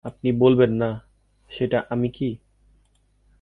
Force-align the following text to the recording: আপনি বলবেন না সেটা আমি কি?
আপনি 0.05 0.29
বলবেন 0.31 0.71
না 0.73 0.89
সেটা 1.49 1.79
আমি 1.89 2.09
কি? 2.09 2.29